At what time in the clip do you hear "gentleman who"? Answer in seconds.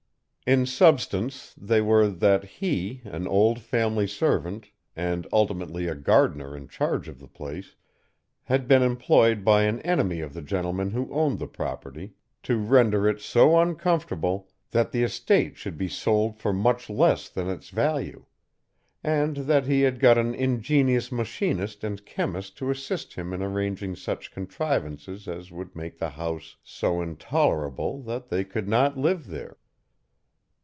10.41-11.09